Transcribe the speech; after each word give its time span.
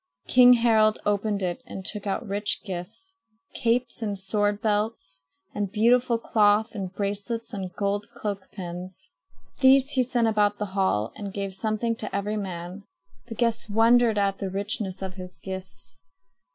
King 0.27 0.53
Harald 0.53 0.97
opened 1.05 1.43
it 1.43 1.61
and 1.67 1.85
took 1.85 2.07
out 2.07 2.27
rich 2.27 2.63
gifts 2.65 3.17
capes 3.53 4.01
and 4.01 4.17
sword 4.17 4.59
belts 4.59 5.21
and 5.53 5.71
beautiful 5.71 6.17
cloth 6.17 6.73
and 6.73 6.91
bracelets 6.91 7.53
and 7.53 7.71
gold 7.75 8.07
cloak 8.15 8.49
pins. 8.51 9.09
These 9.59 9.91
he 9.91 10.01
sent 10.01 10.27
about 10.27 10.57
the 10.57 10.73
hall 10.73 11.13
and 11.15 11.31
gave 11.31 11.53
something 11.53 11.95
to 11.97 12.15
every 12.15 12.35
man. 12.35 12.81
The 13.27 13.35
guests 13.35 13.69
wondered 13.69 14.17
at 14.17 14.39
the 14.39 14.49
richness 14.49 15.03
of 15.03 15.13
his 15.13 15.37
gifts. 15.37 15.99